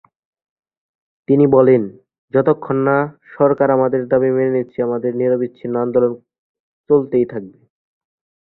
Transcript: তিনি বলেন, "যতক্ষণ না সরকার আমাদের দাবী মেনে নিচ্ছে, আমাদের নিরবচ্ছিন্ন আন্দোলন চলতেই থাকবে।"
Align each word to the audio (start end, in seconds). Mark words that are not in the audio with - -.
তিনি 1.27 1.45
বলেন, 1.47 1.81
"যতক্ষণ 2.33 2.77
না 2.87 2.97
সরকার 3.35 3.67
আমাদের 3.71 4.01
দাবী 4.07 4.29
মেনে 4.31 4.55
নিচ্ছে, 4.55 4.79
আমাদের 4.81 5.11
নিরবচ্ছিন্ন 5.15 5.75
আন্দোলন 5.79 6.13
চলতেই 6.89 7.25
থাকবে।" 7.25 7.59